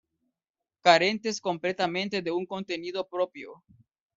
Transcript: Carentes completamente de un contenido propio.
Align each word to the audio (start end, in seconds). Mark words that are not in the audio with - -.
Carentes 0.81 1.39
completamente 1.39 2.23
de 2.23 2.31
un 2.31 2.43
contenido 2.47 3.07
propio. 3.07 3.63